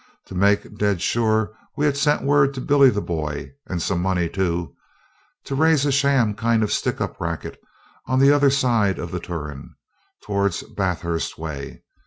To 0.25 0.33
make 0.33 0.79
dead 0.79 0.99
sure, 0.99 1.51
we 1.77 1.85
had 1.85 1.95
sent 1.95 2.23
word 2.23 2.55
to 2.55 2.59
Billy 2.61 2.89
the 2.89 3.03
Boy 3.03 3.51
(and 3.67 3.79
some 3.83 4.01
money 4.01 4.27
too) 4.29 4.73
to 5.43 5.53
raise 5.53 5.85
a 5.85 5.91
sham 5.91 6.33
kind 6.33 6.63
of 6.63 6.71
sticking 6.73 7.03
up 7.03 7.21
racket 7.21 7.61
on 8.07 8.17
the 8.17 8.31
other 8.31 8.49
side 8.49 8.97
of 8.97 9.11
the 9.11 9.19
Turon, 9.19 9.75
towards 10.23 10.63
Bathurst 10.63 11.37
way. 11.37 11.83